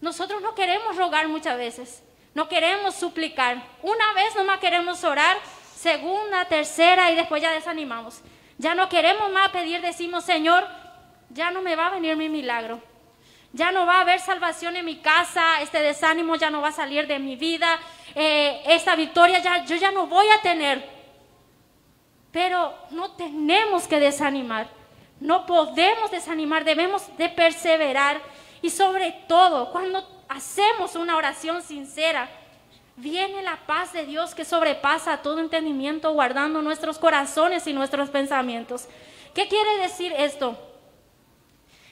Nosotros 0.00 0.40
no 0.42 0.54
queremos 0.54 0.96
rogar 0.96 1.28
muchas 1.28 1.58
veces, 1.58 2.02
no 2.34 2.48
queremos 2.48 2.94
suplicar. 2.94 3.62
Una 3.82 4.12
vez 4.14 4.34
nomás 4.36 4.60
queremos 4.60 5.02
orar, 5.02 5.36
segunda, 5.74 6.44
tercera 6.44 7.10
y 7.10 7.16
después 7.16 7.42
ya 7.42 7.50
desanimamos. 7.50 8.20
Ya 8.58 8.74
no 8.74 8.88
queremos 8.88 9.32
más 9.32 9.50
pedir, 9.50 9.80
decimos, 9.80 10.24
Señor, 10.24 10.66
ya 11.30 11.50
no 11.50 11.62
me 11.62 11.76
va 11.76 11.88
a 11.88 11.90
venir 11.90 12.16
mi 12.16 12.28
milagro. 12.28 12.89
Ya 13.52 13.72
no 13.72 13.84
va 13.84 13.98
a 13.98 14.00
haber 14.02 14.20
salvación 14.20 14.76
en 14.76 14.84
mi 14.84 14.96
casa, 14.96 15.60
este 15.60 15.80
desánimo 15.80 16.36
ya 16.36 16.50
no 16.50 16.60
va 16.60 16.68
a 16.68 16.72
salir 16.72 17.06
de 17.06 17.18
mi 17.18 17.34
vida, 17.34 17.78
eh, 18.14 18.62
esta 18.66 18.94
victoria 18.94 19.40
ya, 19.40 19.64
yo 19.64 19.76
ya 19.76 19.90
no 19.90 20.06
voy 20.06 20.26
a 20.30 20.40
tener. 20.40 20.88
Pero 22.30 22.72
no 22.90 23.10
tenemos 23.12 23.88
que 23.88 23.98
desanimar, 23.98 24.68
no 25.18 25.46
podemos 25.46 26.10
desanimar, 26.12 26.64
debemos 26.64 27.04
de 27.16 27.28
perseverar 27.28 28.20
y 28.62 28.70
sobre 28.70 29.10
todo 29.26 29.72
cuando 29.72 30.06
hacemos 30.28 30.94
una 30.94 31.16
oración 31.16 31.60
sincera, 31.60 32.28
viene 32.96 33.42
la 33.42 33.56
paz 33.66 33.92
de 33.92 34.04
Dios 34.04 34.34
que 34.34 34.44
sobrepasa 34.44 35.22
todo 35.22 35.40
entendimiento, 35.40 36.12
guardando 36.12 36.62
nuestros 36.62 36.98
corazones 36.98 37.66
y 37.66 37.72
nuestros 37.72 38.10
pensamientos. 38.10 38.86
¿Qué 39.34 39.48
quiere 39.48 39.78
decir 39.78 40.12
esto? 40.16 40.69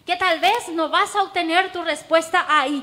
Que 0.08 0.16
tal 0.16 0.40
vez 0.40 0.70
no 0.70 0.88
vas 0.88 1.14
a 1.14 1.22
obtener 1.22 1.70
tu 1.70 1.84
respuesta 1.84 2.46
ahí. 2.48 2.82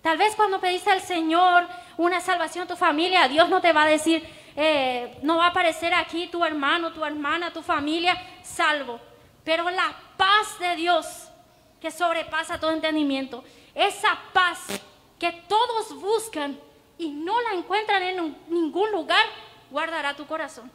Tal 0.00 0.16
vez 0.16 0.36
cuando 0.36 0.60
pediste 0.60 0.92
al 0.92 1.00
Señor 1.00 1.66
una 1.96 2.20
salvación 2.20 2.62
a 2.62 2.68
tu 2.68 2.76
familia, 2.76 3.26
Dios 3.26 3.48
no 3.48 3.60
te 3.60 3.72
va 3.72 3.82
a 3.82 3.88
decir, 3.88 4.24
eh, 4.54 5.18
no 5.22 5.38
va 5.38 5.46
a 5.46 5.48
aparecer 5.48 5.92
aquí 5.92 6.28
tu 6.28 6.44
hermano, 6.44 6.92
tu 6.92 7.04
hermana, 7.04 7.52
tu 7.52 7.62
familia, 7.62 8.16
salvo. 8.44 9.00
Pero 9.42 9.68
la 9.70 9.92
paz 10.16 10.56
de 10.60 10.76
Dios 10.76 11.28
que 11.80 11.90
sobrepasa 11.90 12.60
todo 12.60 12.70
entendimiento, 12.70 13.42
esa 13.74 14.16
paz 14.32 14.60
que 15.18 15.32
todos 15.48 16.00
buscan 16.00 16.56
y 16.96 17.08
no 17.08 17.40
la 17.40 17.54
encuentran 17.54 18.04
en 18.04 18.36
ningún 18.46 18.92
lugar, 18.92 19.26
guardará 19.68 20.14
tu 20.14 20.28
corazón. 20.28 20.70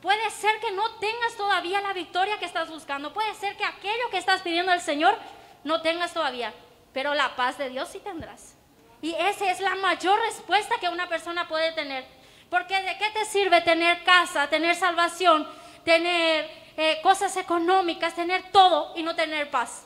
Puede 0.00 0.30
ser 0.30 0.58
que 0.60 0.72
no 0.72 0.90
tengas 0.96 1.36
todavía 1.36 1.80
la 1.80 1.92
victoria 1.92 2.38
que 2.38 2.44
estás 2.44 2.70
buscando. 2.70 3.12
Puede 3.12 3.34
ser 3.34 3.56
que 3.56 3.64
aquello 3.64 4.10
que 4.10 4.18
estás 4.18 4.42
pidiendo 4.42 4.72
al 4.72 4.80
Señor 4.80 5.16
no 5.64 5.82
tengas 5.82 6.12
todavía. 6.12 6.52
Pero 6.92 7.14
la 7.14 7.34
paz 7.36 7.58
de 7.58 7.70
Dios 7.70 7.88
sí 7.88 7.98
tendrás. 7.98 8.56
Y 9.02 9.14
esa 9.14 9.50
es 9.50 9.60
la 9.60 9.74
mayor 9.76 10.18
respuesta 10.20 10.76
que 10.80 10.88
una 10.88 11.08
persona 11.08 11.48
puede 11.48 11.72
tener. 11.72 12.06
Porque 12.50 12.80
¿de 12.80 12.96
qué 12.98 13.10
te 13.10 13.24
sirve 13.24 13.60
tener 13.60 14.04
casa, 14.04 14.48
tener 14.48 14.76
salvación, 14.76 15.48
tener 15.84 16.50
eh, 16.76 17.00
cosas 17.02 17.36
económicas, 17.36 18.14
tener 18.14 18.50
todo 18.52 18.92
y 18.96 19.02
no 19.02 19.14
tener 19.14 19.50
paz? 19.50 19.84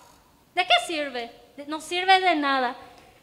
¿De 0.55 0.67
qué 0.67 0.75
sirve? 0.87 1.33
No 1.67 1.81
sirve 1.81 2.21
de 2.21 2.35
nada. 2.35 2.77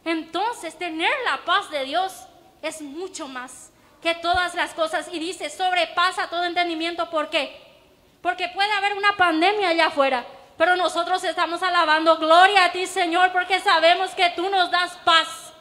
Entonces, 0.05 0.77
tener 0.77 1.11
la 1.25 1.43
paz 1.43 1.69
de 1.69 1.83
Dios 1.83 2.27
es 2.61 2.81
mucho 2.81 3.27
más 3.27 3.71
que 4.01 4.15
todas 4.15 4.55
las 4.55 4.73
cosas. 4.73 5.07
Y 5.11 5.19
dice, 5.19 5.49
sobrepasa 5.49 6.29
todo 6.29 6.43
entendimiento. 6.45 7.09
¿Por 7.09 7.29
qué? 7.29 7.61
Porque 8.21 8.49
puede 8.49 8.71
haber 8.73 8.93
una 8.93 9.15
pandemia 9.15 9.69
allá 9.69 9.87
afuera. 9.87 10.25
Pero 10.57 10.75
nosotros 10.75 11.23
estamos 11.23 11.61
alabando, 11.61 12.17
gloria 12.17 12.65
a 12.65 12.71
ti 12.71 12.87
Señor, 12.87 13.31
porque 13.31 13.59
sabemos 13.59 14.11
que 14.11 14.31
tú 14.31 14.49
nos 14.49 14.71
das 14.71 14.97
paz. 15.05 15.53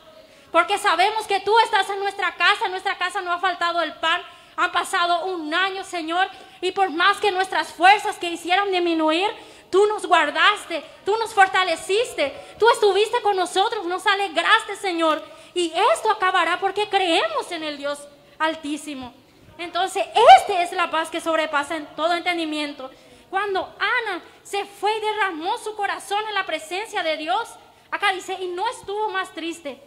Porque 0.50 0.78
sabemos 0.78 1.26
que 1.26 1.40
tú 1.40 1.52
estás 1.60 1.90
en 1.90 2.00
nuestra 2.00 2.34
casa, 2.34 2.68
nuestra 2.68 2.96
casa 2.96 3.20
no 3.20 3.32
ha 3.32 3.38
faltado 3.38 3.82
el 3.82 3.92
pan. 3.94 4.22
Han 4.56 4.72
pasado 4.72 5.26
un 5.26 5.52
año, 5.52 5.84
Señor, 5.84 6.28
y 6.62 6.72
por 6.72 6.88
más 6.88 7.18
que 7.18 7.30
nuestras 7.30 7.74
fuerzas 7.74 8.16
que 8.16 8.30
hicieran 8.30 8.70
disminuir, 8.70 9.30
Tú 9.70 9.84
nos 9.86 10.06
guardaste, 10.06 10.84
tú 11.04 11.16
nos 11.18 11.34
fortaleciste, 11.34 12.34
tú 12.58 12.68
estuviste 12.70 13.20
con 13.22 13.36
nosotros, 13.36 13.84
nos 13.84 14.06
alegraste, 14.06 14.76
Señor. 14.76 15.22
Y 15.54 15.72
esto 15.94 16.10
acabará 16.10 16.60
porque 16.60 16.88
creemos 16.88 17.50
en 17.50 17.62
el 17.62 17.76
Dios 17.76 17.98
Altísimo. 18.38 19.12
Entonces, 19.58 20.04
esta 20.38 20.62
es 20.62 20.72
la 20.72 20.90
paz 20.90 21.10
que 21.10 21.20
sobrepasa 21.20 21.76
en 21.76 21.86
todo 21.96 22.14
entendimiento. 22.14 22.90
Cuando 23.30 23.60
Ana 23.78 24.22
se 24.42 24.64
fue 24.64 24.96
y 24.96 25.00
derramó 25.00 25.56
su 25.58 25.74
corazón 25.74 26.22
en 26.28 26.34
la 26.34 26.46
presencia 26.46 27.02
de 27.02 27.16
Dios, 27.16 27.48
acá 27.90 28.12
dice, 28.12 28.34
y 28.40 28.48
no 28.48 28.68
estuvo 28.68 29.08
más 29.08 29.32
triste. 29.32 29.80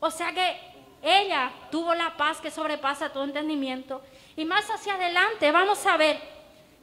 O 0.00 0.10
sea 0.10 0.32
que 0.32 0.56
ella 1.02 1.52
tuvo 1.70 1.94
la 1.94 2.16
paz 2.16 2.40
que 2.40 2.50
sobrepasa 2.50 3.12
todo 3.12 3.24
entendimiento. 3.24 4.00
Y 4.36 4.44
más 4.44 4.70
hacia 4.70 4.94
adelante 4.94 5.50
vamos 5.52 5.84
a 5.86 5.96
ver 5.96 6.18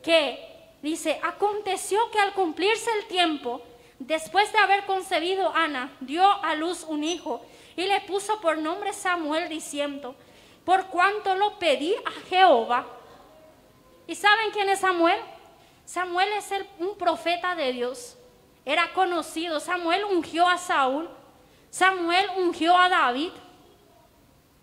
que 0.03 0.39
dice, 0.81 1.19
aconteció 1.23 1.99
que 2.11 2.19
al 2.19 2.33
cumplirse 2.33 2.89
el 2.99 3.07
tiempo, 3.07 3.61
después 3.99 4.51
de 4.51 4.59
haber 4.59 4.85
concebido 4.85 5.53
Ana, 5.55 5.91
dio 5.99 6.23
a 6.43 6.55
luz 6.55 6.85
un 6.87 7.03
hijo 7.03 7.43
y 7.75 7.83
le 7.83 8.01
puso 8.01 8.39
por 8.41 8.57
nombre 8.57 8.93
Samuel 8.93 9.49
diciendo, 9.49 10.15
por 10.65 10.87
cuanto 10.87 11.35
lo 11.35 11.57
pedí 11.57 11.95
a 12.05 12.11
Jehová. 12.29 12.85
¿Y 14.07 14.15
saben 14.15 14.51
quién 14.51 14.69
es 14.69 14.79
Samuel? 14.79 15.19
Samuel 15.85 16.29
es 16.33 16.49
un 16.79 16.97
profeta 16.97 17.55
de 17.55 17.73
Dios. 17.73 18.17
Era 18.65 18.93
conocido. 18.93 19.59
Samuel 19.59 20.05
ungió 20.05 20.47
a 20.47 20.57
Saúl. 20.57 21.09
Samuel 21.69 22.27
ungió 22.37 22.77
a 22.77 22.89
David. 22.89 23.31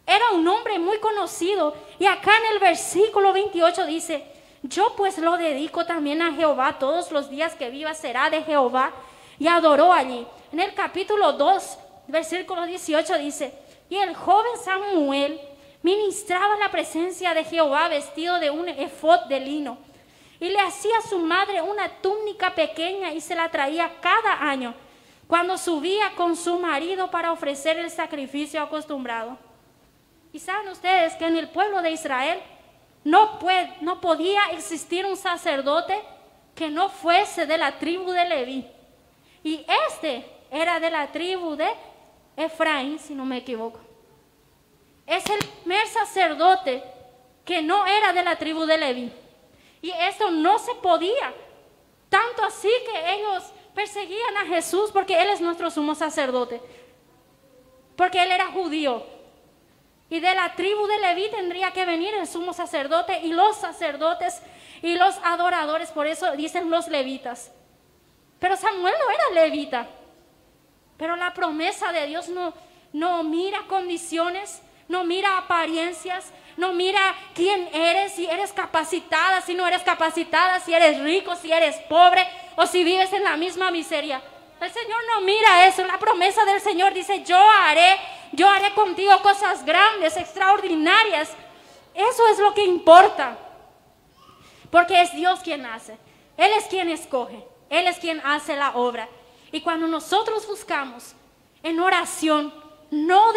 Era 0.06 0.30
un 0.32 0.46
hombre 0.46 0.78
muy 0.78 0.98
conocido. 0.98 1.74
Y 1.98 2.06
acá 2.06 2.30
en 2.38 2.54
el 2.54 2.58
versículo 2.60 3.32
28 3.32 3.86
dice, 3.86 4.24
yo 4.62 4.94
pues 4.96 5.18
lo 5.18 5.36
dedico 5.36 5.84
también 5.84 6.22
a 6.22 6.32
Jehová, 6.32 6.78
todos 6.78 7.12
los 7.12 7.30
días 7.30 7.54
que 7.54 7.70
viva 7.70 7.94
será 7.94 8.30
de 8.30 8.42
Jehová. 8.42 8.92
Y 9.38 9.48
adoró 9.48 9.92
allí. 9.92 10.26
En 10.52 10.60
el 10.60 10.74
capítulo 10.74 11.32
2, 11.32 11.78
versículo 12.06 12.64
18 12.64 13.18
dice, 13.18 13.52
y 13.90 13.96
el 13.96 14.14
joven 14.14 14.52
Samuel 14.64 15.40
ministraba 15.82 16.56
la 16.56 16.70
presencia 16.70 17.34
de 17.34 17.44
Jehová 17.44 17.88
vestido 17.88 18.38
de 18.40 18.50
un 18.50 18.68
efod 18.68 19.26
de 19.28 19.40
lino. 19.40 19.78
y 20.40 20.48
le 20.48 20.60
hacía 20.60 20.96
a 20.98 21.08
su 21.08 21.18
madre 21.18 21.60
una 21.62 21.88
túnica 22.00 22.54
pequeña 22.54 23.12
y 23.12 23.20
se 23.20 23.34
la 23.34 23.50
traía 23.50 23.90
cada 24.00 24.48
año 24.48 24.72
cuando 25.26 25.58
subía 25.58 26.14
con 26.16 26.36
su 26.36 26.58
marido 26.58 27.10
para 27.10 27.32
ofrecer 27.32 27.76
el 27.78 27.90
sacrificio 27.90 28.62
acostumbrado. 28.62 29.36
Y 30.32 30.38
saben 30.38 30.68
ustedes 30.68 31.14
que 31.14 31.26
en 31.26 31.36
el 31.36 31.48
pueblo 31.48 31.82
de 31.82 31.90
Israel 31.90 32.40
no, 33.04 33.38
no 33.80 34.00
podía 34.00 34.40
existir 34.52 35.04
un 35.06 35.16
sacerdote 35.16 36.00
que 36.54 36.70
no 36.70 36.88
fuese 36.88 37.46
de 37.46 37.58
la 37.58 37.78
tribu 37.78 38.10
de 38.10 38.24
Leví. 38.24 38.66
Y 39.44 39.64
este 39.88 40.24
era 40.50 40.80
de 40.80 40.90
la 40.90 41.10
tribu 41.12 41.56
de 41.56 41.68
Efraín, 42.36 42.98
si 42.98 43.14
no 43.14 43.24
me 43.24 43.38
equivoco. 43.38 43.87
Es 45.08 45.24
el 45.30 45.38
primer 45.38 45.86
sacerdote 45.88 46.84
que 47.44 47.62
no 47.62 47.86
era 47.86 48.12
de 48.12 48.22
la 48.22 48.36
tribu 48.36 48.66
de 48.66 48.76
Leví. 48.76 49.12
Y 49.80 49.90
esto 49.90 50.30
no 50.30 50.58
se 50.58 50.74
podía. 50.74 51.32
Tanto 52.10 52.44
así 52.44 52.70
que 52.84 53.14
ellos 53.14 53.42
perseguían 53.74 54.36
a 54.36 54.46
Jesús 54.46 54.90
porque 54.92 55.20
Él 55.20 55.30
es 55.30 55.40
nuestro 55.40 55.70
sumo 55.70 55.94
sacerdote. 55.94 56.60
Porque 57.96 58.22
Él 58.22 58.32
era 58.32 58.52
judío. 58.52 59.02
Y 60.10 60.20
de 60.20 60.34
la 60.34 60.54
tribu 60.54 60.86
de 60.86 60.98
Leví 60.98 61.30
tendría 61.30 61.70
que 61.72 61.86
venir 61.86 62.12
el 62.14 62.26
sumo 62.26 62.52
sacerdote 62.52 63.20
y 63.20 63.32
los 63.32 63.56
sacerdotes 63.56 64.42
y 64.82 64.96
los 64.96 65.16
adoradores. 65.24 65.90
Por 65.90 66.06
eso 66.06 66.32
dicen 66.32 66.70
los 66.70 66.86
levitas. 66.88 67.50
Pero 68.38 68.56
Samuel 68.56 68.94
no 68.98 69.10
era 69.10 69.42
levita. 69.42 69.88
Pero 70.98 71.16
la 71.16 71.32
promesa 71.32 71.92
de 71.92 72.06
Dios 72.06 72.28
no, 72.28 72.52
no 72.92 73.22
mira 73.22 73.62
condiciones, 73.68 74.60
no 74.88 75.04
mira 75.04 75.38
apariencias, 75.38 76.32
no 76.56 76.72
mira 76.72 77.14
quién 77.34 77.68
eres, 77.72 78.14
si 78.14 78.26
eres 78.26 78.52
capacitada, 78.52 79.40
si 79.42 79.54
no 79.54 79.66
eres 79.66 79.82
capacitada, 79.82 80.58
si 80.60 80.74
eres 80.74 81.00
rico, 81.00 81.36
si 81.36 81.52
eres 81.52 81.76
pobre 81.88 82.26
o 82.56 82.66
si 82.66 82.82
vives 82.82 83.12
en 83.12 83.22
la 83.22 83.36
misma 83.36 83.70
miseria. 83.70 84.20
El 84.60 84.72
Señor 84.72 84.98
no 85.14 85.20
mira 85.20 85.66
eso. 85.66 85.84
La 85.84 85.98
promesa 85.98 86.44
del 86.44 86.60
Señor 86.60 86.92
dice, 86.92 87.22
yo 87.22 87.38
haré, 87.38 87.96
yo 88.32 88.48
haré 88.48 88.74
contigo 88.74 89.12
cosas 89.22 89.64
grandes, 89.64 90.16
extraordinarias. 90.16 91.30
Eso 91.94 92.26
es 92.28 92.38
lo 92.40 92.54
que 92.54 92.64
importa. 92.64 93.38
Porque 94.70 95.00
es 95.00 95.14
Dios 95.14 95.40
quien 95.40 95.64
hace. 95.64 95.96
Él 96.36 96.50
es 96.56 96.64
quien 96.64 96.88
escoge. 96.88 97.44
Él 97.70 97.86
es 97.86 97.98
quien 97.98 98.20
hace 98.24 98.56
la 98.56 98.70
obra. 98.70 99.08
Y 99.52 99.60
cuando 99.60 99.86
nosotros 99.86 100.46
buscamos 100.46 101.14
en 101.62 101.78
oración, 101.78 102.52
no, 102.90 103.32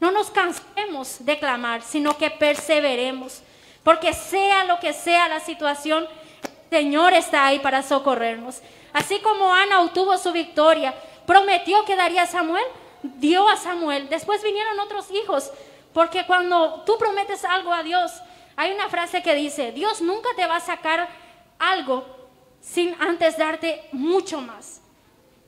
no 0.00 0.10
nos 0.10 0.30
cansemos 0.30 1.24
de 1.24 1.38
clamar, 1.38 1.82
sino 1.82 2.16
que 2.16 2.30
perseveremos. 2.30 3.42
Porque 3.82 4.12
sea 4.12 4.64
lo 4.64 4.80
que 4.80 4.92
sea 4.92 5.28
la 5.28 5.40
situación, 5.40 6.06
el 6.70 6.78
Señor 6.78 7.12
está 7.12 7.46
ahí 7.46 7.58
para 7.60 7.82
socorrernos. 7.82 8.60
Así 8.92 9.20
como 9.20 9.54
Ana 9.54 9.82
obtuvo 9.82 10.18
su 10.18 10.32
victoria, 10.32 10.94
prometió 11.26 11.84
que 11.84 11.96
daría 11.96 12.22
a 12.22 12.26
Samuel, 12.26 12.64
dio 13.02 13.48
a 13.48 13.56
Samuel. 13.56 14.08
Después 14.08 14.42
vinieron 14.42 14.80
otros 14.80 15.10
hijos, 15.10 15.50
porque 15.92 16.26
cuando 16.26 16.82
tú 16.84 16.98
prometes 16.98 17.44
algo 17.44 17.72
a 17.72 17.82
Dios, 17.82 18.12
hay 18.56 18.72
una 18.72 18.88
frase 18.88 19.22
que 19.22 19.34
dice, 19.34 19.72
Dios 19.72 20.00
nunca 20.00 20.30
te 20.34 20.46
va 20.46 20.56
a 20.56 20.60
sacar 20.60 21.08
algo 21.58 22.04
sin 22.60 22.94
antes 23.00 23.38
darte 23.38 23.88
mucho 23.92 24.40
más. 24.40 24.80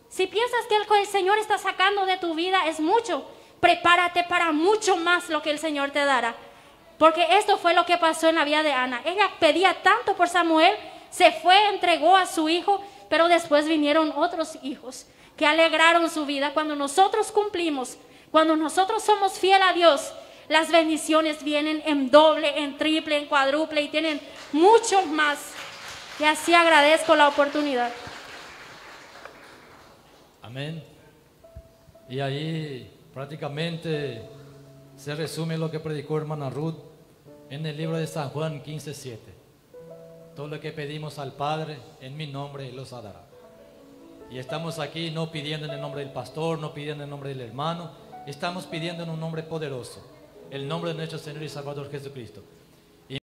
Si 0.09 0.26
piensas 0.26 0.67
que 0.67 0.76
el 0.76 1.07
Señor 1.07 1.38
está 1.38 1.59
sacando 1.59 2.07
de 2.07 2.17
tu 2.17 2.35
vida 2.35 2.67
es 2.67 2.81
mucho, 2.81 3.25
prepárate 3.60 4.24
para 4.24 4.52
mucho 4.52 4.96
más 4.96 5.28
lo 5.28 5.42
que 5.42 5.50
el 5.50 5.58
Señor 5.58 5.90
te 5.90 6.04
dará. 6.04 6.34
Porque 6.98 7.38
esto 7.38 7.58
fue 7.58 7.74
lo 7.74 7.86
que 7.86 7.96
pasó 7.96 8.28
en 8.28 8.34
la 8.34 8.44
vida 8.44 8.62
de 8.62 8.72
Ana. 8.72 9.00
Ella 9.04 9.30
pedía 9.38 9.82
tanto 9.82 10.16
por 10.16 10.28
Samuel, 10.28 10.74
se 11.10 11.30
fue, 11.32 11.68
entregó 11.68 12.16
a 12.16 12.26
su 12.26 12.48
hijo, 12.48 12.84
pero 13.08 13.28
después 13.28 13.68
vinieron 13.68 14.12
otros 14.16 14.58
hijos 14.62 15.06
que 15.36 15.46
alegraron 15.46 16.10
su 16.10 16.26
vida. 16.26 16.52
Cuando 16.52 16.74
nosotros 16.74 17.30
cumplimos, 17.30 17.97
cuando 18.30 18.56
nosotros 18.56 19.02
somos 19.02 19.38
fiel 19.38 19.62
a 19.62 19.73
Dios, 19.73 20.12
las 20.49 20.71
bendiciones 20.71 21.44
vienen 21.44 21.82
en 21.86 22.10
doble, 22.10 22.58
en 22.58 22.76
triple, 22.76 23.16
en 23.16 23.26
cuádruple 23.26 23.82
y 23.82 23.88
tienen 23.88 24.21
mucho 24.52 25.02
más. 25.06 25.52
Y 26.18 26.25
así 26.25 26.52
agradezco 26.52 27.14
la 27.14 27.28
oportunidad. 27.28 27.92
Amén. 30.42 30.82
Y 32.08 32.21
ahí 32.21 32.98
prácticamente 33.19 34.23
se 34.97 35.13
resume 35.17 35.59
lo 35.59 35.73
que 35.73 35.81
predicó 35.81 36.19
hermana 36.19 36.50
Ruth 36.50 36.76
en 37.50 37.67
el 37.67 37.76
libro 37.76 37.97
de 37.97 38.07
San 38.07 38.28
Juan 38.31 38.63
15:7. 38.63 39.35
Todo 40.37 40.47
lo 40.47 40.61
que 40.61 40.71
pedimos 40.71 41.19
al 41.19 41.33
Padre 41.33 41.78
en 42.00 42.17
mi 42.17 42.28
nombre 42.28 42.71
los 42.71 42.91
dará. 42.91 43.26
Y 44.31 44.39
estamos 44.39 44.78
aquí 44.78 45.11
no 45.11 45.33
pidiendo 45.33 45.67
en 45.67 45.73
el 45.73 45.81
nombre 45.81 46.02
del 46.02 46.13
pastor, 46.13 46.61
no 46.61 46.73
pidiendo 46.73 47.02
en 47.02 47.09
el 47.09 47.11
nombre 47.11 47.31
del 47.31 47.41
hermano, 47.41 47.91
estamos 48.25 48.67
pidiendo 48.67 49.02
en 49.02 49.11
un 49.11 49.19
nombre 49.19 49.43
poderoso, 49.43 50.00
el 50.52 50.69
nombre 50.69 50.93
de 50.93 50.99
nuestro 50.99 51.19
Señor 51.19 51.43
y 51.43 51.49
Salvador 51.49 51.91
Jesucristo. 51.91 52.45